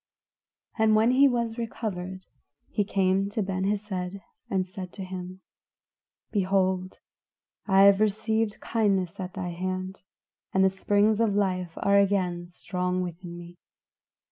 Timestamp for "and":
0.79-0.95, 4.49-4.65, 10.55-10.63